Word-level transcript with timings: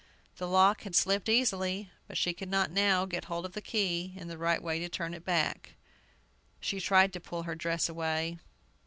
The 0.37 0.47
lock 0.47 0.81
had 0.81 0.95
slipped 0.95 1.29
easily, 1.29 1.91
but 2.07 2.17
she 2.17 2.33
could 2.33 2.49
not 2.49 2.71
now 2.71 3.05
get 3.05 3.25
hold 3.25 3.45
of 3.45 3.51
the 3.51 3.61
key 3.61 4.13
in 4.17 4.29
the 4.29 4.37
right 4.39 4.59
way 4.59 4.79
to 4.79 4.89
turn 4.89 5.13
it 5.13 5.23
back. 5.23 5.75
She 6.59 6.79
tried 6.79 7.13
to 7.13 7.19
pull 7.19 7.43
her 7.43 7.53
dress 7.53 7.87
away. 7.87 8.39